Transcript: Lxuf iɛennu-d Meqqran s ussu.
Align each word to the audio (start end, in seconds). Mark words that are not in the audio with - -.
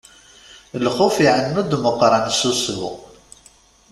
Lxuf 0.85 1.15
iɛennu-d 1.25 1.71
Meqqran 1.83 2.25
s 2.31 2.41
ussu. 2.51 2.83